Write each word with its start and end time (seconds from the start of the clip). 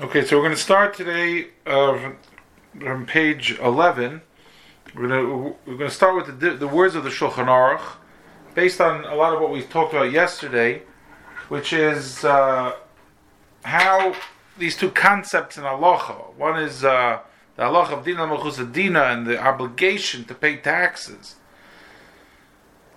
Okay, 0.00 0.24
so 0.24 0.36
we're 0.36 0.44
going 0.44 0.54
to 0.54 0.62
start 0.62 0.94
today 0.94 1.48
uh, 1.66 2.12
from 2.80 3.04
page 3.04 3.58
11. 3.58 4.22
We're 4.94 5.08
going 5.08 5.10
to, 5.10 5.56
we're 5.66 5.76
going 5.76 5.90
to 5.90 5.94
start 5.94 6.16
with 6.16 6.40
the, 6.40 6.52
the 6.52 6.66
words 6.66 6.94
of 6.94 7.04
the 7.04 7.10
Shulchan 7.10 7.48
Aruch, 7.48 7.96
based 8.54 8.80
on 8.80 9.04
a 9.04 9.14
lot 9.14 9.34
of 9.34 9.42
what 9.42 9.50
we 9.50 9.60
talked 9.60 9.92
about 9.92 10.10
yesterday, 10.10 10.84
which 11.50 11.74
is 11.74 12.24
uh, 12.24 12.76
how 13.62 14.16
these 14.56 14.74
two 14.74 14.90
concepts 14.90 15.58
in 15.58 15.64
halacha. 15.64 16.34
One 16.34 16.58
is 16.58 16.82
uh, 16.82 17.18
the 17.56 17.64
halacha 17.64 17.98
of 17.98 18.04
dina 18.06 18.26
malchus 18.26 18.56
and 18.58 19.26
the 19.26 19.38
obligation 19.38 20.24
to 20.24 20.34
pay 20.34 20.56
taxes. 20.56 21.34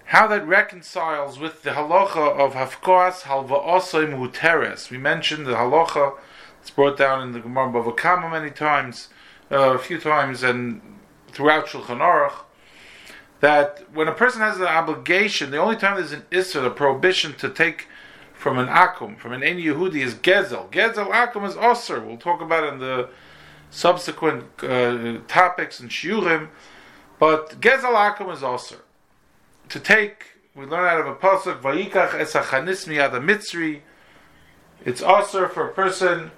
How 0.06 0.26
that 0.28 0.48
reconciles 0.48 1.38
with 1.38 1.64
the 1.64 1.72
halacha 1.72 2.40
of 2.40 2.54
hafkoas 2.54 3.24
halvaosim 3.24 4.18
huteres. 4.18 4.90
We 4.90 4.98
mentioned 4.98 5.48
the 5.48 5.56
halacha 5.56 6.14
it's 6.64 6.70
brought 6.70 6.96
down 6.96 7.22
in 7.22 7.34
the 7.34 7.42
Gemara 7.42 7.70
Bava 7.74 7.98
Kama 7.98 8.30
many 8.30 8.50
times, 8.50 9.10
uh, 9.52 9.74
a 9.74 9.78
few 9.78 10.00
times, 10.00 10.44
and 10.44 10.82
throughout 11.28 11.66
Shulchan 11.66 12.00
Aruch, 12.00 12.46
that 13.42 13.84
when 13.94 14.08
a 14.08 14.14
person 14.14 14.40
has 14.40 14.56
an 14.62 14.68
obligation, 14.68 15.52
the 15.52 15.58
only 15.58 15.76
time 15.76 15.98
there's 15.98 16.14
an 16.14 16.24
issur, 16.32 16.66
a 16.66 16.70
prohibition 16.70 17.34
to 17.34 17.50
take 17.50 17.90
from 18.34 18.58
an 18.58 18.68
akum, 18.68 19.18
from 19.18 19.34
an 19.34 19.44
Ein 19.44 19.58
Yehudi, 19.58 19.98
is 19.98 20.14
gezel. 20.16 20.72
Gezel 20.72 21.12
akum 21.12 21.46
is 21.46 21.56
osir. 21.56 22.02
We'll 22.02 22.16
talk 22.16 22.40
about 22.40 22.64
it 22.64 22.76
in 22.76 22.80
the 22.80 23.10
subsequent 23.70 24.46
uh, 24.64 25.18
topics 25.28 25.82
and 25.82 25.90
shiurim, 25.90 26.48
but 27.20 27.60
gezel 27.60 27.94
akum 27.94 28.32
is 28.32 28.40
osir. 28.40 28.80
To 29.68 29.82
take, 29.82 30.28
we 30.56 30.66
learn 30.66 30.88
out 30.88 31.02
of 31.02 31.08
a 31.08 31.16
pasuk, 31.16 31.62
vayikach 31.62 32.12
esachanis 32.12 32.88
miyad 32.88 33.12
mitzri. 33.22 33.82
It's 34.86 35.02
osir 35.02 35.52
for 35.52 35.68
a 35.68 35.74
person 35.74 36.32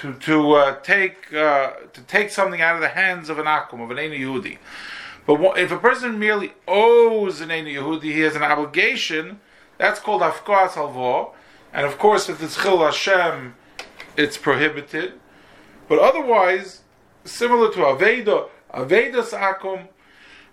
to 0.00 0.14
to 0.14 0.52
uh, 0.52 0.80
take 0.80 1.32
uh, 1.32 1.72
to 1.92 2.00
take 2.02 2.30
something 2.30 2.60
out 2.60 2.74
of 2.74 2.80
the 2.80 2.88
hands 2.88 3.28
of 3.28 3.38
an 3.38 3.46
akum 3.46 3.82
of 3.82 3.90
an 3.90 3.98
Ein 3.98 4.10
Yehudi. 4.10 4.58
But 5.26 5.58
if 5.58 5.70
a 5.70 5.78
person 5.78 6.18
merely 6.18 6.54
owes 6.66 7.40
an 7.40 7.50
Ein 7.50 7.66
Yehudi, 7.66 8.04
he 8.04 8.20
has 8.20 8.36
an 8.36 8.42
obligation. 8.42 9.40
That's 9.76 10.00
called 10.00 10.22
hafkoas 10.22 10.70
halvo, 10.70 11.32
and 11.72 11.86
of 11.86 11.98
course, 11.98 12.28
if 12.28 12.42
it's 12.42 12.60
chil 12.60 12.78
Hashem, 12.78 13.54
it's 14.16 14.36
prohibited. 14.36 15.14
But 15.88 15.98
otherwise, 15.98 16.82
similar 17.24 17.72
to 17.72 17.78
aveda, 17.78 18.48
avedas 18.74 19.30
akum, 19.30 19.88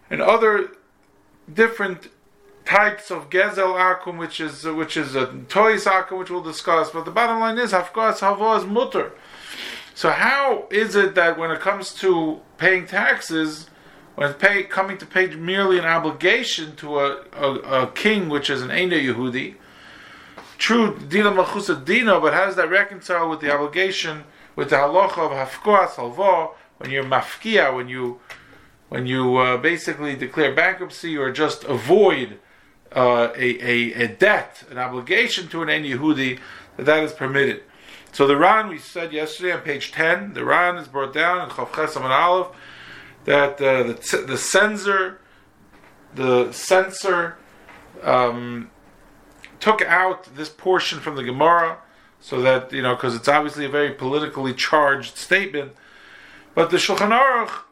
and 0.10 0.22
other 0.22 0.72
different 1.52 2.10
types 2.66 3.12
of 3.12 3.30
gezel 3.30 3.76
akum, 3.76 4.18
which 4.18 4.40
is 4.40 4.66
which 4.66 4.98
is 4.98 5.16
a 5.16 5.28
toys 5.48 5.86
akum, 5.86 6.20
which 6.20 6.30
we'll 6.30 6.42
discuss. 6.42 6.90
But 6.92 7.06
the 7.06 7.12
bottom 7.12 7.40
line 7.40 7.58
is 7.58 7.72
hafkoas 7.72 8.20
halvo 8.20 8.58
is 8.58 8.66
mutter. 8.66 9.12
So 9.94 10.10
how 10.10 10.68
is 10.70 10.96
it 10.96 11.16
that 11.16 11.38
when 11.38 11.52
it 11.52 11.62
comes 11.62 11.94
to 11.96 12.42
paying 12.58 12.86
taxes, 12.86 13.70
when 14.16 14.34
pay, 14.34 14.64
coming 14.64 14.98
to 14.98 15.06
pay 15.06 15.28
merely 15.28 15.80
an 15.80 15.86
obligation 15.86 16.76
to 16.78 17.00
a, 17.00 17.24
a, 17.34 17.54
a 17.84 17.92
king, 17.92 18.28
which 18.28 18.50
is 18.50 18.62
an 18.62 18.70
Eina 18.70 19.02
Yehudi, 19.02 19.56
true 20.58 21.00
Dina 21.08 21.32
Malchusa 21.32 21.86
Dina, 21.86 22.20
but 22.20 22.34
how 22.34 22.46
does 22.46 22.58
that 22.58 22.70
reconcile 22.70 23.30
with 23.30 23.40
the 23.40 23.54
obligation, 23.54 24.26
with 24.56 24.70
the 24.70 24.76
halacha 24.76 25.18
of 25.18 25.32
Hafkoas 25.32 25.92
Halva, 25.92 26.52
when 26.78 26.92
you're 26.92 27.04
mafkia, 27.04 27.74
when 27.74 27.88
you 27.88 28.20
when 28.90 29.06
you 29.08 29.38
uh, 29.38 29.58
basically 29.58 30.16
declare 30.16 30.54
bankruptcy 30.54 31.18
or 31.18 31.32
just 31.32 31.64
avoid 31.64 32.40
uh, 32.96 33.32
a, 33.36 33.60
a, 33.62 34.04
a, 34.04 34.08
debt, 34.08 34.64
an 34.72 34.78
obligation 34.78 35.48
to 35.50 35.62
an 35.62 35.70
Ein 35.70 35.84
Yehudi, 35.84 36.40
that 36.78 36.86
that 36.86 37.04
is 37.04 37.12
permitted. 37.12 37.64
So 38.12 38.26
the 38.26 38.38
Ran 38.38 38.70
we 38.70 38.78
said 38.78 39.12
yesterday 39.12 39.52
on 39.52 39.62
page 39.62 39.92
ten, 39.92 40.34
the 40.34 40.46
Ran 40.46 40.78
is 40.78 40.88
brought 40.88 41.14
down 41.14 41.42
in 41.42 41.50
Chav 41.50 41.68
Chesam 41.72 42.04
and 42.04 42.14
Aleph 42.14 42.48
that 43.26 43.62
uh, 43.62 43.84
the 43.84 44.24
the 44.26 44.38
censor, 44.38 45.20
the 46.14 46.52
censor, 46.54 47.38
um, 48.02 48.72
took 49.60 49.82
out 49.82 50.36
this 50.36 50.50
portion 50.50 51.00
from 51.00 51.18
the 51.18 51.24
Gemara 51.24 51.80
so 52.22 52.42
that 52.42 52.72
you 52.72 52.82
know 52.82 52.96
because 52.96 53.16
it's 53.16 53.28
obviously 53.28 53.66
a 53.66 53.70
very 53.70 53.92
politically 53.92 54.54
charged 54.54 55.18
statement. 55.18 55.74
But 56.54 56.70
the 56.70 56.78
Shulchan 56.78 57.12
Aruch 57.12 57.64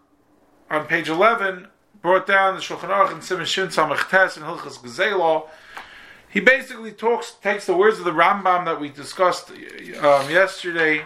on 0.69 0.85
page 0.87 1.07
eleven 1.07 1.67
brought 2.03 2.27
down 2.27 2.53
the 2.53 2.61
Shulchan 2.61 2.89
Aruch 2.89 3.11
and 3.11 3.23
Simon 3.23 3.47
Shin 3.47 3.69
Samach 3.69 4.07
Tes 4.09 4.37
and 4.37 4.45
Hilchas 4.45 4.77
Gezelah 4.77 5.47
he 6.33 6.39
basically 6.39 6.91
talks, 6.91 7.35
takes 7.43 7.67
the 7.67 7.77
words 7.77 7.99
of 7.99 8.05
the 8.05 8.11
Rambam 8.11 8.65
that 8.65 8.81
we 8.81 8.89
discussed 8.89 9.51
um, 9.51 10.29
yesterday, 10.31 11.05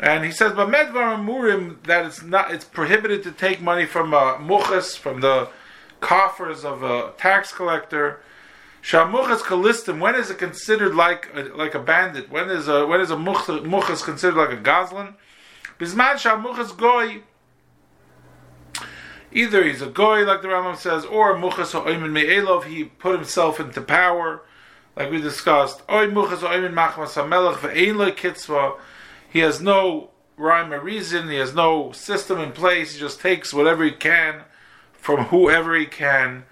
and 0.00 0.24
he 0.24 0.30
says, 0.30 0.54
"But 0.54 0.68
medvar 0.70 1.22
murim 1.22 1.82
that 1.82 2.06
it's 2.06 2.22
not, 2.22 2.50
it's 2.50 2.64
prohibited 2.64 3.22
to 3.24 3.32
take 3.32 3.60
money 3.60 3.84
from 3.84 4.14
a 4.14 4.38
muchas, 4.38 4.96
from 4.96 5.20
the 5.20 5.50
coffers 6.00 6.64
of 6.64 6.82
a 6.82 7.12
tax 7.18 7.52
collector." 7.52 8.20
Shamuchas 8.82 9.40
kalistim. 9.40 9.98
When 9.98 10.14
is 10.14 10.30
it 10.30 10.38
considered 10.38 10.94
like 10.94 11.28
a, 11.34 11.42
like 11.54 11.74
a 11.74 11.80
bandit? 11.80 12.30
When 12.30 12.48
is 12.48 12.66
a 12.66 12.86
when 12.86 13.02
is 13.02 13.10
a 13.10 13.18
muchas 13.18 14.02
considered 14.02 14.38
like 14.38 14.52
a 14.52 14.56
goslin? 14.56 15.16
Bisman 15.78 16.14
shamuchas 16.14 16.74
goy. 16.74 17.20
Either 19.36 19.64
he's 19.64 19.82
a 19.82 19.86
goy, 19.86 20.24
like 20.24 20.40
the 20.40 20.48
Rambam 20.48 20.78
says, 20.78 21.04
or 21.04 21.36
muchas 21.36 21.72
ha'oimin 21.72 22.10
me'elov, 22.10 22.64
he 22.64 22.84
put 22.84 23.14
himself 23.14 23.60
into 23.60 23.82
power, 23.82 24.40
like 24.96 25.10
we 25.10 25.20
discussed. 25.20 25.82
Oy 25.90 26.06
muchas 26.06 26.40
ha'oimin 26.40 26.72
machmas 26.72 27.16
ha'melech 27.16 27.56
ve'ein 27.56 28.48
lo. 28.48 28.78
He 29.28 29.40
has 29.40 29.60
no 29.60 30.08
rhyme 30.38 30.72
or 30.72 30.80
reason, 30.80 31.28
he 31.28 31.36
has 31.36 31.54
no 31.54 31.92
system 31.92 32.40
in 32.40 32.52
place, 32.52 32.94
he 32.94 32.98
just 32.98 33.20
takes 33.20 33.52
whatever 33.52 33.84
he 33.84 33.90
can 33.90 34.44
from 34.94 35.26
whoever 35.26 35.76
he 35.76 35.84
can. 35.84 36.44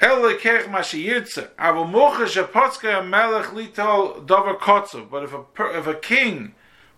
But 0.00 0.30
if 0.30 0.40
a, 5.34 5.44
if 5.58 5.86
a 5.86 5.98
king 6.00 6.54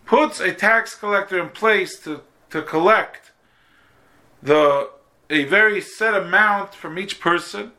puts 0.07 0.39
a 0.39 0.53
tax 0.55 0.95
collector 0.95 1.41
in 1.41 1.49
place 1.49 1.99
to, 2.01 2.21
to 2.51 2.63
collect 2.63 3.28
the 4.43 4.91
a 5.31 5.45
very 5.45 5.81
set 5.81 6.15
amount 6.15 6.75
from 6.75 6.99
each 6.99 7.21
person, 7.21 7.73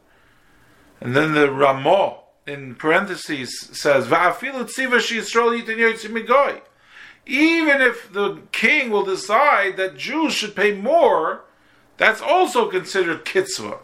and 1.02 1.16
then 1.16 1.34
the 1.34 1.52
Ramah 1.52 2.18
in 2.46 2.75
parentheses 2.75 3.70
says 3.74 4.06
even 7.25 7.81
if 7.81 8.12
the 8.12 8.42
king 8.52 8.90
will 8.90 9.06
decide 9.06 9.78
that 9.78 9.97
Jews 9.97 10.34
should 10.34 10.56
pay 10.56 10.74
more, 10.74 11.44
that's 11.97 12.22
also 12.22 12.70
considered 12.70 13.26
kitzvah. 13.26 13.80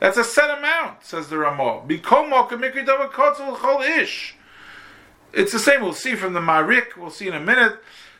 That's 0.00 0.18
a 0.18 0.24
set 0.24 0.58
amount, 0.58 1.04
says 1.04 1.28
the 1.28 1.38
Ramah. 1.38 1.84
It's 5.32 5.52
the 5.52 5.58
same. 5.58 5.82
We'll 5.82 5.94
see 5.94 6.14
from 6.14 6.34
the 6.34 6.40
Marik. 6.40 6.96
We'll 6.96 7.10
see 7.10 7.26
in 7.26 7.34
a 7.34 7.40
minute 7.40 7.78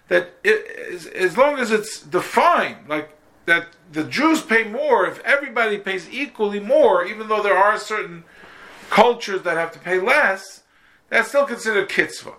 that 0.08 0.34
it, 0.42 1.12
as 1.14 1.36
long 1.36 1.58
as 1.58 1.70
it's 1.70 2.00
defined, 2.00 2.88
like 2.88 3.10
that 3.46 3.68
the 3.92 4.04
Jews 4.04 4.42
pay 4.42 4.64
more 4.64 5.06
if 5.06 5.20
everybody 5.20 5.78
pays 5.78 6.08
equally 6.10 6.60
more, 6.60 7.04
even 7.04 7.28
though 7.28 7.42
there 7.42 7.56
are 7.56 7.78
certain 7.78 8.24
cultures 8.90 9.42
that 9.42 9.56
have 9.56 9.72
to 9.72 9.78
pay 9.78 10.00
less, 10.00 10.62
that's 11.08 11.28
still 11.28 11.46
considered 11.46 11.88
kitzvah. 11.88 12.34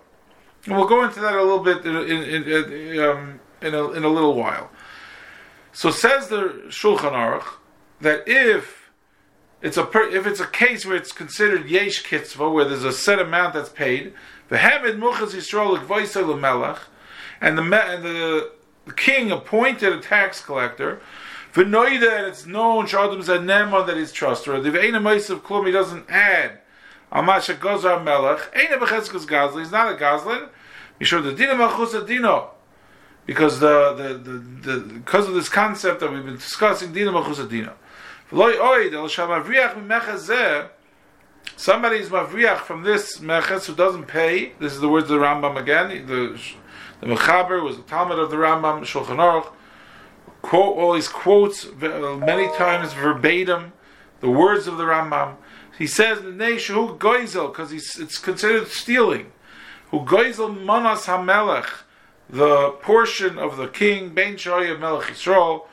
And 0.64 0.76
we'll 0.76 0.88
go 0.88 1.04
into 1.04 1.20
that 1.20 1.34
a 1.34 1.42
little 1.42 1.62
bit 1.62 1.84
in, 1.84 1.96
in, 1.96 2.42
in, 2.44 2.98
um, 3.00 3.40
in, 3.62 3.74
a, 3.74 3.82
a 3.82 4.10
little 4.10 4.34
while. 4.34 4.70
So 5.72 5.90
says 5.90 6.28
the 6.28 6.64
Shulchan 6.68 7.12
Aruch 7.12 7.58
that 8.00 8.24
if 8.26 8.90
it's 9.62 9.76
a 9.76 9.84
per, 9.84 10.08
if 10.08 10.26
it's 10.26 10.40
a 10.40 10.46
case 10.46 10.84
where 10.84 10.96
it's 10.96 11.12
considered 11.12 11.68
yesh 11.68 12.02
kitzvah, 12.02 12.50
where 12.50 12.64
there's 12.64 12.84
a 12.84 12.92
set 12.92 13.18
amount 13.18 13.54
that's 13.54 13.68
paid, 13.68 14.12
the 14.48 14.58
hamid 14.58 14.98
muchas 14.98 15.34
yisrael 15.34 16.40
melech, 16.40 16.80
and 17.40 17.58
the 17.58 17.62
and 17.62 18.04
the 18.04 18.52
the 18.86 18.92
king 18.92 19.30
appointed 19.30 19.92
a 19.92 20.00
tax 20.00 20.40
collector. 20.40 21.00
V'noida, 21.52 22.18
and 22.18 22.26
it's 22.26 22.46
known, 22.46 22.86
Shadam 22.86 23.22
Zanema, 23.22 23.86
that 23.86 23.96
he's 23.96 24.12
trustworthy. 24.12 24.70
V'eina 24.70 25.00
Maisav 25.00 25.40
Klum, 25.40 25.66
he 25.66 25.72
doesn't 25.72 26.08
add. 26.08 26.60
Amasha 27.12 27.54
Gozar 27.54 28.02
Melech, 28.02 28.52
Eina 28.54 28.78
Becheskas 28.78 29.26
Gazli, 29.26 29.62
he's 29.62 29.72
not 29.72 29.92
a 29.92 29.96
Gazlin. 29.96 30.48
Mishor 31.00 31.22
the 31.22 31.32
Dina 31.32 31.54
Malchus 31.54 32.04
Dino. 32.06 32.50
Because 33.26 33.58
the, 33.60 33.92
the, 33.94 34.14
the, 34.18 34.38
the, 34.38 34.80
because 34.94 35.28
of 35.28 35.34
this 35.34 35.48
concept 35.48 36.00
that 36.00 36.12
we've 36.12 36.24
been 36.24 36.36
discussing, 36.36 36.92
Dina 36.92 37.12
Malchus 37.12 37.38
Dino. 37.48 37.74
V'loi 38.30 38.54
Oid, 38.56 38.92
El 38.92 39.08
Shamavriach 39.08 39.74
Mimechazeh, 39.74 40.68
somebody 41.56 41.98
is 41.98 42.08
Mavriach 42.08 42.58
from 42.58 42.82
this 42.82 43.18
Meches 43.18 43.66
who 43.66 43.74
doesn't 43.74 44.06
pay. 44.06 44.52
This 44.58 44.72
is 44.72 44.80
the 44.80 44.88
words 44.88 45.10
of 45.10 45.18
the 45.20 45.24
Rambam 45.24 45.56
again. 45.56 46.06
The 46.06 46.38
the 47.00 47.06
Mechaber 47.06 47.62
was 47.62 47.78
a 47.78 47.82
Talmud 47.82 48.18
of 48.18 48.30
the 48.30 48.36
Rambam, 48.36 48.80
Shulchan 48.80 49.16
Aruch, 49.16 49.52
quote 50.42 50.76
all 50.76 50.94
these 50.94 51.08
quotes 51.08 51.66
uh, 51.66 52.16
many 52.20 52.48
times 52.56 52.92
verbatim, 52.92 53.72
the 54.20 54.30
words 54.30 54.66
of 54.66 54.78
the 54.78 54.84
Rambam. 54.84 55.36
He 55.78 55.86
says, 55.86 56.20
"Neshu 56.20 56.96
goizel," 56.98 57.52
because 57.52 57.72
it's 57.72 58.18
considered 58.18 58.68
stealing. 58.68 59.32
who 59.90 60.00
goizel 60.00 60.64
manas 60.64 61.06
hamelech, 61.06 61.82
the 62.28 62.70
portion 62.82 63.38
of 63.38 63.56
the 63.56 63.68
king, 63.68 64.10
ben 64.10 64.36
shoya 64.36 64.78
melech 64.78 65.08
Yisrael, 65.08 65.66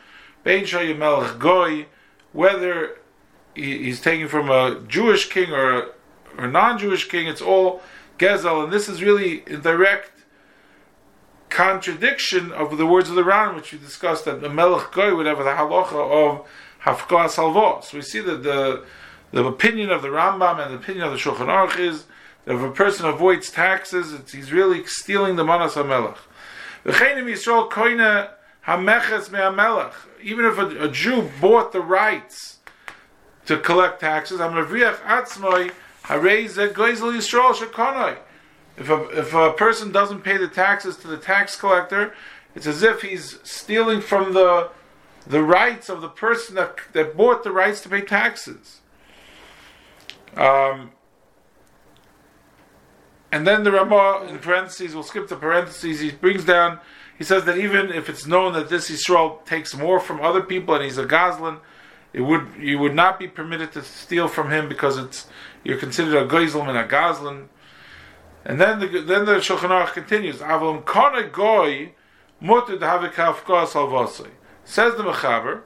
ben 0.44 0.64
shoya 0.64 0.98
melech 0.98 1.40
goy, 1.40 1.86
whether 2.32 2.98
he's 3.56 4.02
taking 4.02 4.28
from 4.28 4.50
a 4.50 4.82
Jewish 4.88 5.30
king 5.30 5.52
or 5.52 5.78
a, 5.78 5.90
or 6.38 6.48
non-Jewish 6.48 7.08
king, 7.10 7.28
it's 7.28 7.42
all 7.42 7.82
gezel, 8.18 8.64
and 8.64 8.74
this 8.74 8.90
is 8.90 9.04
really 9.04 9.40
direct 9.62 10.12
contradiction 11.54 12.52
of 12.52 12.78
the 12.78 12.86
words 12.86 13.10
of 13.10 13.16
the 13.16 13.24
Ran, 13.24 13.56
which 13.56 13.72
we 13.72 13.78
discussed 13.78 14.26
that 14.26 14.42
the 14.42 14.50
melech 14.50 14.92
goy 14.92 15.16
would 15.16 15.28
have 15.28 15.38
the 15.38 15.44
halacha 15.44 15.94
of 15.94 16.48
hafkah 16.84 17.30
salvos. 17.30 17.90
So 17.90 17.98
we 17.98 18.02
see 18.02 18.20
that 18.22 18.42
the 18.44 18.84
the 19.32 19.46
opinion 19.46 19.90
of 19.92 20.02
the 20.02 20.10
Rambam 20.10 20.64
and 20.64 20.74
the 20.74 20.78
opinion 20.78 21.06
of 21.06 21.12
the 21.12 21.18
Shulchan 21.18 21.48
Aruch 21.48 21.80
is 21.80 22.06
that 22.46 22.56
if 22.56 22.62
a 22.62 22.72
person 22.72 23.08
avoids 23.08 23.50
taxes, 23.50 24.14
he's 24.32 24.52
really 24.52 24.86
stealing 24.86 25.36
the 25.36 25.44
manas 25.44 25.76
me'amelech. 25.76 26.18
Even 30.22 30.46
if 30.46 30.58
a, 30.58 30.84
a, 30.84 30.88
Jew 30.88 31.32
bought 31.42 31.72
the 31.72 31.82
rights 31.82 32.60
to 33.46 33.58
collect 33.58 34.02
taxes, 34.02 34.40
If 38.78 38.90
a, 38.90 39.04
if 39.20 39.34
a 39.34 39.54
person 39.54 39.92
doesn't 39.92 40.22
pay 40.22 40.38
the 40.38 40.48
taxes 40.48 40.98
to 40.98 41.08
the 41.08 41.18
tax 41.18 41.56
collector, 41.56 42.14
it's 42.56 42.68
as 42.68 42.84
if 42.84 43.02
he's 43.02 43.40
stealing 43.44 44.02
from 44.02 44.34
the 44.34 44.70
the 45.26 45.42
rights 45.42 45.90
of 45.90 46.02
the 46.02 46.10
person 46.10 46.56
that, 46.56 46.76
that 46.92 47.16
bought 47.16 47.44
the 47.44 47.52
rights 47.52 47.82
to 47.82 47.90
pay 47.90 48.02
taxes. 48.02 48.82
Um, 50.36 50.92
and 53.32 53.48
then 53.48 53.64
the 53.64 53.72
Ramah, 53.72 54.28
in 54.28 54.40
parentheses, 54.40 54.94
we'll 54.94 55.04
skip 55.04 55.28
the 55.28 55.36
parentheses, 55.36 56.02
he 56.02 56.12
brings 56.12 56.44
down, 56.44 56.80
he 57.18 57.24
says 57.24 57.46
that 57.46 57.58
even 57.58 57.90
if 57.92 58.10
it's 58.10 58.26
known 58.26 58.54
that 58.54 58.70
this 58.70 58.90
Yisrael 58.90 59.46
takes 59.46 59.76
more 59.76 60.00
from 60.00 60.22
other 60.22 60.42
people 60.42 60.76
and 60.76 60.84
he's 60.84 60.98
a 60.98 61.06
Goslin, 61.06 61.58
it 62.12 62.22
would 62.22 62.48
you 62.60 62.78
would 62.80 62.94
not 62.94 63.18
be 63.18 63.28
permitted 63.28 63.72
to 63.72 63.82
steal 63.82 64.28
from 64.28 64.52
him 64.52 64.70
because 64.70 64.98
it's 64.98 65.28
you're 65.64 65.80
considered 65.80 66.16
a 66.16 66.28
Goizlem 66.28 66.70
and 66.70 66.78
a 66.78 66.86
Goslin. 66.86 67.50
And 68.46 68.60
then 68.60 68.80
the 68.80 68.88
then 68.88 69.26
the 69.26 69.36
Shulchan 69.36 69.70
Aruch 69.70 69.94
continues, 69.94 70.38
Avlam 70.38 70.86
Kona 70.86 71.28
Goy 71.28 71.94
Mutter 72.42 72.78
Salvasai. 72.78 74.32
Says 74.66 74.96
the 74.96 75.04
Mechaber 75.04 75.62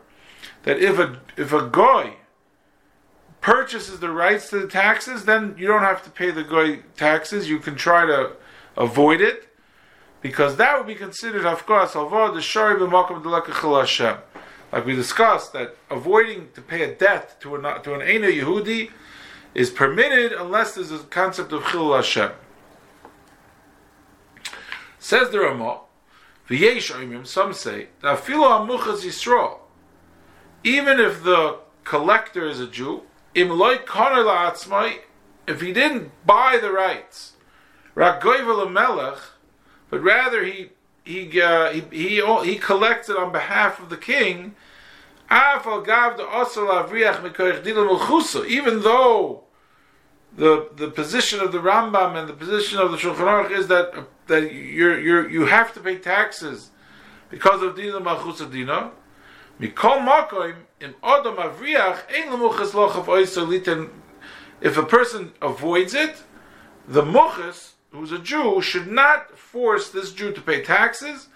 that 0.64 0.80
if 0.80 1.00
a 1.00 1.20
if 1.36 1.54
a 1.54 1.68
Goy 1.68 2.14
purchases 3.48 4.00
the 4.00 4.10
rights 4.10 4.50
to 4.50 4.60
the 4.60 4.68
taxes, 4.68 5.26
then 5.26 5.56
you 5.58 5.66
don't 5.68 5.82
have 5.82 6.04
to 6.04 6.10
pay 6.10 6.32
the 6.32 6.44
goy 6.44 6.80
taxes. 6.98 7.50
You 7.50 7.60
can 7.60 7.76
try 7.76 8.06
to 8.06 8.34
avoid 8.76 9.22
it 9.22 9.48
because 10.22 10.58
that 10.58 10.78
would 10.78 10.86
be 10.86 10.96
considered 10.96 11.44
hafkas 11.44 11.96
alvar 11.96 12.32
the 12.34 12.42
shari 12.42 12.78
b'makom 12.78 13.24
delekachal 13.24 13.80
Hashem. 13.80 14.18
Like 14.72 14.86
we 14.86 14.96
discussed, 14.96 15.54
that 15.54 15.78
avoiding 15.90 16.50
to 16.56 16.62
pay 16.62 16.84
a 16.84 16.94
debt 16.94 17.40
to 17.40 17.56
an 17.56 17.62
to 17.84 17.94
an 17.94 18.02
Eina 18.02 18.30
Yehudi 18.38 18.92
is 19.56 19.70
permitted 19.70 20.34
unless 20.34 20.76
there's 20.76 20.92
a 20.92 21.00
concept 21.00 21.54
of 21.54 21.66
chil 21.68 21.96
Hashem. 21.96 22.32
Says 25.08 25.30
the 25.30 25.40
Ramah, 25.40 25.80
v'yesh 26.50 26.92
oimim. 26.92 27.26
Some 27.26 27.54
say 27.54 27.88
that 28.02 28.20
filo 28.20 28.50
amuchas 28.50 29.06
Yisrael, 29.06 29.60
even 30.66 31.00
if 31.00 31.24
the 31.24 31.60
collector 31.86 32.46
is 32.46 32.60
a 32.60 32.68
Jew, 32.68 33.04
if 33.34 33.50
he 35.62 35.72
didn't 35.72 36.12
buy 36.26 36.60
the 36.62 36.74
rights, 36.74 37.36
but 37.96 38.22
rather 40.04 40.44
he 40.44 40.72
he, 41.06 41.42
uh, 41.42 41.72
he 41.72 41.84
he 41.90 42.22
he 42.44 42.58
collected 42.58 43.16
on 43.16 43.32
behalf 43.32 43.80
of 43.80 43.88
the 43.90 43.96
king. 43.96 44.58
Even 48.50 48.82
though 48.82 49.47
the 50.38 50.70
the 50.76 50.90
position 50.90 51.40
of 51.40 51.52
the 51.52 51.58
Rambam 51.58 52.16
and 52.16 52.30
the 52.30 52.34
position 52.34 52.80
of 52.80 52.92
the 52.92 52.98
Shulchan 52.98 53.18
Aruch 53.18 53.52
is 53.52 53.68
that 53.68 53.94
that 54.28 54.54
you 54.54 54.94
you 54.94 55.28
you 55.28 55.46
have 55.46 55.74
to 55.74 55.80
pay 55.80 55.98
taxes 55.98 56.70
because 57.30 57.62
of 57.62 57.76
Dina 57.76 58.00
Malchus 58.00 58.40
Dina. 58.48 58.92
Mikol 59.60 60.06
Makoim 60.08 60.56
im 60.80 60.94
Adam 61.04 61.36
Avriach 61.36 62.04
ein 62.16 62.30
oisolitin. 62.30 63.90
If 64.62 64.78
a 64.78 64.84
person 64.84 65.34
avoids 65.42 65.94
it, 65.94 66.24
the 66.88 67.04
muchas, 67.04 67.74
who's 67.92 68.12
a 68.12 68.20
Jew, 68.20 68.62
should 68.62 68.88
not 68.88 69.38
force 69.38 69.90
this 69.90 70.14
Jew 70.14 70.32
to 70.34 70.42
pay 70.42 70.62
taxes 70.62 71.28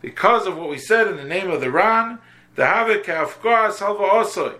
because 0.00 0.46
of 0.46 0.56
what 0.56 0.70
we 0.70 0.78
said 0.78 1.06
in 1.06 1.16
the 1.16 1.24
name 1.24 1.50
of 1.50 1.60
the 1.60 1.70
Ran. 1.70 2.18
The 2.54 2.62
havik 2.62 3.04
salva 3.72 4.02
osoi. 4.02 4.58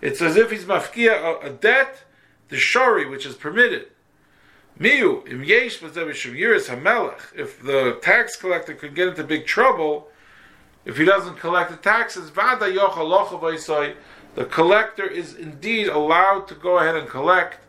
It's 0.00 0.22
as 0.22 0.36
if 0.36 0.50
he's 0.52 0.64
mafkia 0.64 1.44
a, 1.44 1.50
debt, 1.50 2.04
the 2.52 2.58
shari 2.58 3.06
which 3.06 3.24
is 3.24 3.34
permitted. 3.34 3.86
Miu 4.78 5.26
im 5.26 5.42
yesh 5.42 5.80
hamelech. 5.80 7.34
If 7.34 7.62
the 7.62 7.98
tax 8.02 8.36
collector 8.36 8.74
could 8.74 8.94
get 8.94 9.08
into 9.08 9.24
big 9.24 9.46
trouble 9.46 10.08
if 10.84 10.98
he 10.98 11.06
doesn't 11.06 11.38
collect 11.38 11.70
the 11.70 11.78
taxes, 11.78 12.30
the 12.30 13.96
collector 14.50 15.06
is 15.06 15.34
indeed 15.34 15.88
allowed 15.88 16.46
to 16.48 16.54
go 16.54 16.78
ahead 16.78 16.96
and 16.96 17.08
collect 17.08 17.60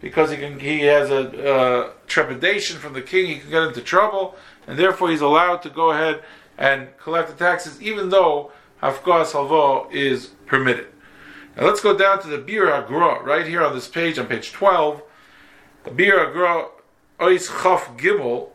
because 0.00 0.30
he 0.30 0.36
can 0.36 0.60
he 0.60 0.82
has 0.82 1.10
a 1.10 1.52
uh, 1.52 1.92
trepidation 2.06 2.78
from 2.78 2.92
the 2.92 3.02
king, 3.02 3.26
he 3.26 3.38
can 3.40 3.50
get 3.50 3.64
into 3.64 3.80
trouble, 3.80 4.36
and 4.68 4.78
therefore 4.78 5.10
he's 5.10 5.22
allowed 5.22 5.60
to 5.62 5.70
go 5.70 5.90
ahead 5.90 6.22
and 6.56 6.86
collect 6.98 7.30
the 7.30 7.36
taxes, 7.36 7.82
even 7.82 8.10
though 8.10 8.52
Hafkas 8.80 9.32
Halvo 9.32 9.92
is 9.92 10.26
permitted. 10.46 10.86
Now 11.56 11.66
let's 11.66 11.80
go 11.80 11.96
down 11.96 12.22
to 12.22 12.28
the 12.28 12.38
Biur 12.38 12.86
HaGra, 12.86 13.22
right 13.24 13.46
here 13.46 13.62
on 13.62 13.74
this 13.74 13.88
page, 13.88 14.18
on 14.18 14.26
page 14.26 14.52
12. 14.52 15.02
The 15.84 15.90
Biur 15.90 16.32
HaGra 16.32 16.68
Ois 17.18 17.62
Chaf 17.62 17.96
Gimel, 17.96 18.50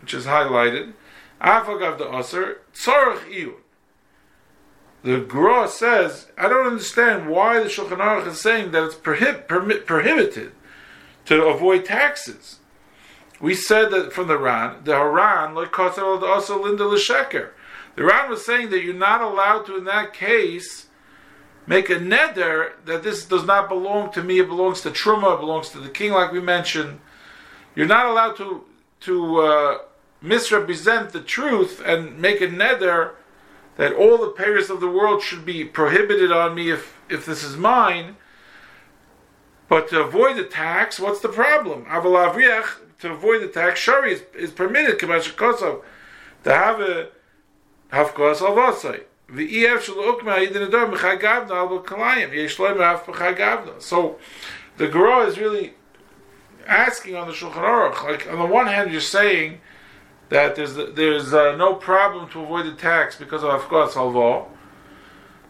which 0.00 0.14
is 0.14 0.26
highlighted. 0.26 0.92
Afagav 1.40 1.98
the 1.98 2.14
Aser, 2.14 2.60
Tzarech 2.74 3.30
Iyun. 3.32 3.54
The 5.02 5.18
Gra 5.18 5.66
says, 5.66 6.28
I 6.38 6.48
don't 6.48 6.66
understand 6.66 7.28
why 7.28 7.60
the 7.60 7.68
Shulchan 7.68 7.98
Aruch 7.98 8.28
is 8.28 8.40
saying 8.40 8.70
that 8.70 8.84
it's 8.84 8.94
prohib- 8.94 9.48
prohibited 9.84 10.52
to 11.24 11.44
avoid 11.46 11.84
taxes. 11.84 12.60
We 13.40 13.56
said 13.56 13.90
that 13.90 14.12
from 14.12 14.28
the 14.28 14.38
Ran, 14.38 14.84
the 14.84 14.94
Haran, 14.94 15.56
like 15.56 15.76
also 15.76 16.62
Linda 16.62 16.86
L'Sheker. 16.86 17.50
The 17.96 18.04
Ran 18.04 18.30
was 18.30 18.46
saying 18.46 18.70
that 18.70 18.84
you're 18.84 18.94
not 18.94 19.20
allowed 19.20 19.66
to, 19.66 19.76
in 19.76 19.84
that 19.84 20.14
case, 20.14 20.86
make 21.66 21.90
a 21.90 21.96
neder 21.96 22.72
that 22.84 23.02
this 23.02 23.24
does 23.24 23.44
not 23.44 23.68
belong 23.68 24.12
to 24.12 24.22
me, 24.22 24.40
it 24.40 24.48
belongs 24.48 24.80
to 24.82 24.90
Truma, 24.90 25.34
it 25.34 25.40
belongs 25.40 25.70
to 25.70 25.78
the 25.78 25.88
king, 25.88 26.12
like 26.12 26.32
we 26.32 26.40
mentioned. 26.40 27.00
You're 27.74 27.86
not 27.86 28.06
allowed 28.06 28.36
to 28.36 28.64
to 29.00 29.40
uh, 29.40 29.78
misrepresent 30.20 31.10
the 31.10 31.20
truth 31.20 31.82
and 31.84 32.18
make 32.18 32.40
a 32.40 32.46
neder 32.46 33.12
that 33.76 33.92
all 33.94 34.18
the 34.18 34.28
payers 34.28 34.70
of 34.70 34.80
the 34.80 34.88
world 34.88 35.22
should 35.22 35.44
be 35.44 35.64
prohibited 35.64 36.30
on 36.30 36.54
me 36.54 36.70
if, 36.70 37.00
if 37.08 37.26
this 37.26 37.42
is 37.42 37.56
mine. 37.56 38.16
But 39.68 39.88
to 39.88 40.02
avoid 40.02 40.36
the 40.36 40.44
tax, 40.44 41.00
what's 41.00 41.20
the 41.20 41.28
problem? 41.28 41.84
To 41.84 43.10
avoid 43.10 43.42
the 43.42 43.48
tax, 43.48 43.80
shari 43.80 44.12
is, 44.12 44.22
is 44.36 44.50
permitted, 44.50 44.98
Kosov, 44.98 45.82
to 46.44 46.52
have 46.52 46.80
a 46.80 47.08
hafkos 47.90 48.38
alvasai. 48.38 49.04
So 53.80 54.18
the 54.76 54.88
Gemara 54.88 55.26
is 55.26 55.38
really 55.38 55.74
asking 56.66 57.16
on 57.16 57.26
the 57.28 57.32
Shulchan 57.32 57.54
Aruch. 57.54 58.04
Like 58.04 58.30
on 58.30 58.38
the 58.38 58.44
one 58.46 58.66
hand, 58.66 58.92
you're 58.92 59.00
saying 59.00 59.60
that 60.28 60.56
there's 60.56 60.74
there's 60.74 61.32
uh, 61.32 61.56
no 61.56 61.74
problem 61.74 62.28
to 62.30 62.40
avoid 62.40 62.66
the 62.66 62.74
tax 62.74 63.16
because 63.16 63.42
of 63.42 63.50
afkas 63.60 63.92
halva, 63.92 64.46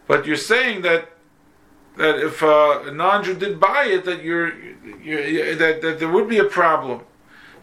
but 0.07 0.27
you're 0.27 0.37
saying 0.37 0.83
that 0.83 1.09
that 1.97 2.21
if 2.21 2.43
uh, 2.43 2.83
a 2.87 2.93
non-Jew 2.93 3.35
did 3.35 3.59
buy 3.61 3.85
it, 3.85 4.05
that 4.05 4.23
you're, 4.23 4.55
you're 5.03 5.55
that, 5.57 5.83
that 5.83 5.99
there 5.99 6.09
would 6.09 6.29
be 6.29 6.39
a 6.39 6.45
problem 6.45 7.01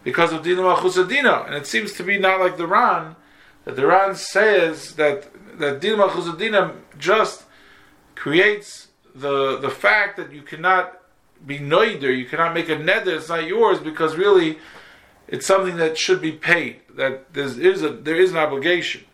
because 0.04 0.32
of 0.32 0.42
dina 0.42 0.60
malchusadina, 0.60 1.46
and 1.46 1.54
it 1.54 1.66
seems 1.66 1.92
to 1.94 2.02
be 2.02 2.18
not 2.18 2.40
like 2.40 2.58
the 2.58 2.66
Ran 2.66 3.16
that 3.64 3.76
the 3.76 3.86
Ran 3.86 4.14
says 4.14 4.94
that 4.94 5.30
that 5.58 5.80
dina 5.80 5.96
malchusadina 5.96 6.76
just 6.98 7.44
creates 8.14 8.88
the 9.14 9.58
the 9.58 9.70
fact 9.70 10.16
that 10.16 10.32
you 10.32 10.42
cannot 10.42 11.00
be 11.46 11.58
noider, 11.58 12.16
you 12.16 12.26
cannot 12.26 12.54
make 12.54 12.68
a 12.68 12.76
neder, 12.76 13.16
it's 13.16 13.28
not 13.28 13.46
yours 13.46 13.78
because 13.78 14.16
really 14.16 14.58
it's 15.28 15.46
something 15.46 15.76
that 15.76 15.96
should 15.96 16.20
be 16.20 16.32
paid. 16.32 16.80
That 16.96 17.32
there 17.32 17.44
is 17.44 17.82
a 17.82 17.90
there 17.90 18.16
is 18.16 18.32
an 18.32 18.36
obligation. 18.36 19.04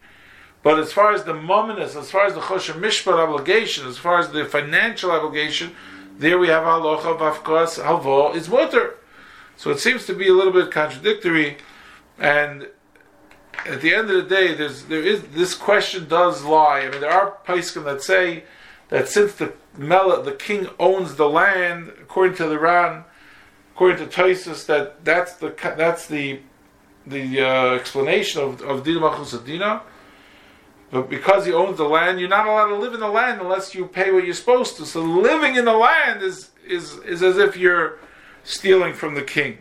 But 0.63 0.81
as 0.81 0.93
far 0.93 1.13
as 1.13 1.23
the 1.23 1.33
mominus, 1.33 1.95
as 1.95 2.11
far 2.11 2.27
as 2.27 2.35
the 2.35 2.41
chosher 2.41 2.73
mishpat 2.73 3.17
obligation, 3.17 3.87
as 3.87 3.99
far 3.99 4.19
as 4.19 4.31
the 4.31 4.45
financial 4.45 5.13
obligation, 5.13 5.77
there 6.19 6.39
we 6.39 6.49
have 6.49 6.65
halacha 6.65 7.05
of 7.05 7.21
afkas 7.21 7.81
halvo 7.81 8.35
is 8.35 8.49
water. 8.49 8.97
So 9.57 9.71
it 9.71 9.79
seems 9.79 10.07
to 10.07 10.15
be 10.15 10.29
a 10.29 10.33
little 10.33 10.53
bit 10.53 10.71
contradictory 10.71 11.59
and 12.19 12.69
at 13.65 13.81
the 13.81 13.95
end 13.95 14.11
of 14.11 14.17
the 14.17 14.35
day, 14.35 14.55
there's 14.55 14.85
there 14.85 15.03
is 15.03 15.23
this 15.33 15.55
question 15.55 16.09
does 16.09 16.45
lie. 16.45 16.81
I 16.81 16.91
mean, 16.91 17.01
there 17.01 17.11
are 17.11 17.37
paiskim 17.47 17.85
that 17.85 18.03
say 18.03 18.45
that 18.89 19.09
since 19.09 19.35
the 19.35 19.53
Mela, 19.77 20.23
the 20.23 20.33
king 20.33 20.69
owns 20.79 21.17
the 21.17 21.29
land, 21.29 21.93
according 22.01 22.37
to 22.37 22.47
the 22.47 22.59
Ran, 22.59 23.05
according 23.75 23.99
to 23.99 24.07
Toisus, 24.07 24.67
that 24.67 25.05
that's 25.05 25.35
the 25.35 25.55
that's 25.77 26.07
the 26.07 26.41
the 27.07 27.41
uh, 27.41 27.75
explanation 27.75 28.43
of 28.43 28.63
of 28.63 28.85
Dina. 28.85 29.83
But 30.91 31.11
because 31.11 31.47
he 31.47 31.53
owns 31.53 31.79
the 31.79 31.89
land, 31.89 32.21
you're 32.21 32.29
not 32.29 32.47
allowed 32.47 32.69
to 32.69 32.77
live 32.77 32.95
in 32.95 33.01
the 33.01 33.09
land 33.09 33.41
unless 33.41 33.75
you 33.75 33.87
pay 33.87 34.13
what 34.13 34.25
you're 34.25 34.35
supposed 34.35 34.77
to. 34.77 34.87
So 34.87 35.03
living 35.03 35.57
in 35.57 35.65
the 35.65 35.77
land 35.77 36.23
is 36.23 36.51
is 36.67 36.99
is 36.99 37.23
as 37.23 37.39
if 37.39 37.57
you're 37.57 37.99
stealing 38.45 38.95
from 38.95 39.15
the 39.15 39.23
king. 39.23 39.59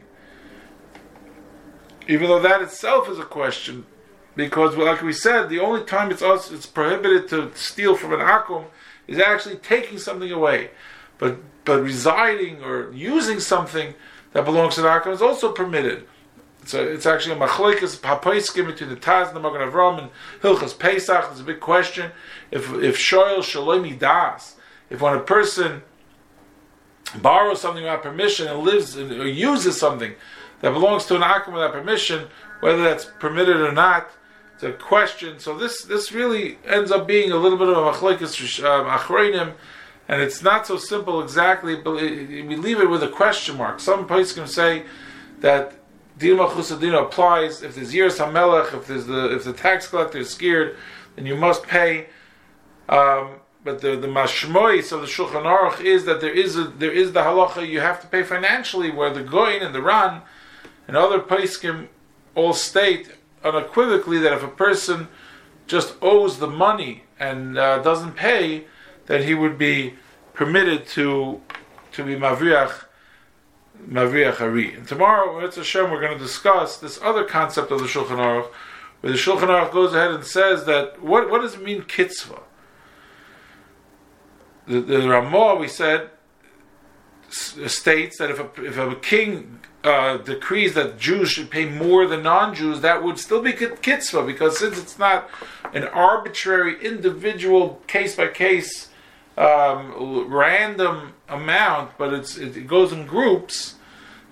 Even 2.08 2.28
though 2.28 2.42
that 2.42 2.62
itself 2.62 3.10
is 3.10 3.20
a 3.20 3.24
question, 3.24 3.86
because 4.36 4.76
like 4.76 5.02
we 5.02 5.14
said, 5.14 5.50
the 5.50 5.60
only 5.60 5.84
time 5.84 6.12
it's 6.12 6.22
it's 6.22 6.66
prohibited 6.66 7.28
to 7.30 7.52
steal 7.56 7.96
from 7.96 8.14
an 8.14 8.20
akum 8.20 8.66
is 9.08 9.20
actually 9.20 9.56
taking 9.58 9.98
something 9.98 10.32
away. 10.32 10.72
But 11.18 11.38
but 11.64 11.82
residing 11.82 12.62
or 12.62 12.92
using 12.92 13.40
something 13.40 13.96
that 14.34 14.46
belongs 14.46 14.76
to 14.76 14.82
the 14.82 14.88
akum 14.88 15.14
is 15.14 15.22
also 15.22 15.52
permitted. 15.52 16.08
So 16.66 16.84
it's 16.84 17.06
actually 17.06 17.36
a 17.36 17.40
machlekes 17.40 18.00
hapoiskim 18.00 18.68
between 18.68 18.90
the 18.90 18.96
Taz 18.96 19.28
and 19.28 19.36
the 19.36 19.40
Magen 19.40 19.62
Avram 19.62 20.00
and 20.00 20.10
Hilchas 20.42 20.78
Pesach. 20.78 21.28
There's 21.28 21.40
a 21.40 21.44
big 21.44 21.60
question 21.60 22.12
if 22.52 22.72
if 22.74 22.98
shoyel 22.98 23.40
shalomi 23.40 23.98
das, 23.98 24.56
if 24.90 25.02
when 25.02 25.16
a 25.16 25.20
person 25.22 25.84
borrows 27.22 27.62
something 27.62 27.84
without 27.84 28.04
permission 28.04 28.48
and 28.48 28.60
lives 28.60 28.98
or 28.98 29.28
uses 29.28 29.80
something 29.80 30.16
that 30.66 30.72
belongs 30.72 31.06
to 31.06 31.16
an 31.16 31.22
akum 31.22 31.54
without 31.54 31.74
permission, 31.74 32.28
whether 32.60 32.82
that's 32.82 33.06
permitted 33.06 33.58
or 33.58 33.72
not, 33.72 34.10
it's 34.56 34.64
a 34.64 34.74
question. 34.74 35.38
So 35.38 35.56
this 35.56 35.84
this 35.84 36.12
really 36.12 36.58
ends 36.66 36.92
up 36.92 37.06
being 37.06 37.32
a 37.32 37.36
little 37.36 37.60
bit 37.60 37.70
of 37.70 37.78
a 37.78 37.92
machlekes 37.92 38.64
um, 38.64 38.88
achreinim, 38.88 39.54
and 40.08 40.24
it's 40.24 40.42
not 40.42 40.66
so 40.66 40.78
simple 40.78 41.22
exactly. 41.22 41.76
But 41.76 41.94
we 42.02 42.56
leave 42.56 42.80
it 42.80 42.90
with 42.90 43.04
a 43.04 43.10
question 43.10 43.58
mark. 43.58 43.80
Some 43.80 44.08
places 44.08 44.34
can 44.34 44.48
say 44.48 44.86
that 45.42 45.74
Din 46.18 46.38
Malchusadina 46.38 47.00
applies 47.04 47.62
if 47.62 47.76
there's 47.76 47.94
Yiras 47.94 48.18
Hamelech, 48.18 48.74
if 48.74 48.88
there's 48.88 49.06
the 49.06 49.36
if 49.36 49.44
the 49.44 49.54
tax 49.54 49.88
collector 49.88 50.18
is 50.18 50.32
scared, 50.32 50.78
then 51.16 51.28
you 51.28 51.36
must 51.36 51.62
pay. 51.62 52.08
Um, 52.90 53.36
but 53.64 53.82
the 53.82 53.98
the 53.98 54.08
mashmois 54.08 54.92
of 54.92 55.02
the 55.02 55.08
Shulchan 55.08 55.44
Aruch 55.44 55.82
is 55.82 56.06
that 56.06 56.22
there 56.22 56.34
is 56.34 56.58
a, 56.58 56.64
there 56.64 56.92
is 56.92 57.12
the 57.12 57.22
halacha 57.22 57.70
you 57.70 57.82
have 57.82 58.02
to 58.02 58.08
pay 58.08 58.24
financially, 58.24 58.90
where 58.90 59.14
the 59.14 59.22
Goin 59.22 59.62
and 59.62 59.76
the 59.76 59.84
Ran 59.84 60.24
and 60.88 60.96
other 60.96 61.20
Paiskim 61.20 61.88
all 62.36 62.54
state 62.54 63.12
unequivocally 63.44 64.20
that 64.20 64.34
if 64.34 64.44
a 64.44 64.48
person 64.48 65.08
just 65.68 65.96
owes 66.02 66.40
the 66.40 66.48
money 66.48 67.04
and 67.20 67.58
uh, 67.58 67.80
doesn't 67.80 68.16
pay, 68.16 68.66
that 69.06 69.24
he 69.24 69.34
would 69.34 69.58
be 69.58 69.96
permitted 70.34 70.88
to 70.88 71.42
to 71.94 72.04
be 72.04 72.16
mavriach 72.16 72.86
mavriach 73.88 74.36
hari. 74.36 74.74
And 74.74 74.88
tomorrow, 74.88 75.40
Mitzvah 75.40 75.62
Hashem, 75.62 75.92
we're 75.92 76.02
going 76.02 76.18
to 76.18 76.24
discuss 76.24 76.78
this 76.78 77.00
other 77.02 77.24
concept 77.24 77.72
of 77.72 77.80
the 77.80 77.86
Shulchan 77.86 78.18
Aruch, 78.18 78.52
where 79.02 79.14
the 79.14 79.18
Shulchan 79.18 79.48
Aruch 79.48 79.72
goes 79.72 79.94
ahead 79.94 80.12
and 80.12 80.26
says 80.26 80.66
that 80.66 81.02
what 81.02 81.30
what 81.30 81.42
does 81.42 81.56
it 81.56 81.64
mean 81.64 81.84
kitzvah? 81.84 82.42
the, 84.68 84.82
the 84.82 85.08
Ramah, 85.08 85.56
we 85.56 85.68
said, 85.68 86.10
states 87.30 88.18
that 88.18 88.32
if 88.32 88.40
a, 88.40 88.64
if 88.64 88.78
a 88.78 88.96
king 88.96 89.60
uh, 89.86 90.18
decrees 90.18 90.74
that 90.74 90.98
Jews 90.98 91.30
should 91.30 91.50
pay 91.50 91.66
more 91.66 92.08
than 92.08 92.24
non-Jews, 92.24 92.82
that 92.82 93.04
would 93.04 93.20
still 93.20 93.42
be 93.42 93.54
kitzvah 93.54 94.24
because 94.26 94.58
since 94.58 94.78
it's 94.80 94.98
not 94.98 95.30
an 95.74 95.84
arbitrary, 95.86 96.84
individual, 96.84 97.82
case 97.88 98.16
by 98.16 98.28
case, 98.28 98.90
random 99.38 101.14
amount, 101.30 101.98
but 101.98 102.14
it's 102.14 102.38
it 102.38 102.68
goes 102.68 102.92
in 102.92 103.06
groups, 103.06 103.76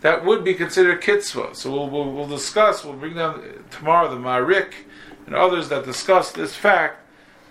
that 0.01 0.25
would 0.25 0.43
be 0.43 0.53
considered 0.53 1.01
kitzvah. 1.01 1.53
So 1.53 1.71
we'll, 1.71 1.89
we'll, 1.89 2.11
we'll 2.11 2.27
discuss. 2.27 2.83
We'll 2.83 2.95
bring 2.95 3.15
down 3.15 3.63
tomorrow 3.71 4.09
the 4.09 4.19
Marik 4.19 4.87
and 5.25 5.35
others 5.35 5.69
that 5.69 5.85
discuss 5.85 6.31
this 6.31 6.55
fact 6.55 6.99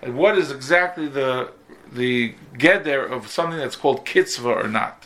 and 0.01 0.17
what 0.17 0.37
is 0.37 0.51
exactly 0.51 1.07
the 1.07 1.51
the 1.91 2.33
geder 2.55 3.09
of 3.09 3.27
something 3.27 3.59
that's 3.59 3.75
called 3.75 4.05
kitzvah 4.05 4.49
or 4.49 4.67
not. 4.67 5.02